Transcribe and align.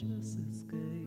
just 0.00 0.38
escape. 0.52 0.97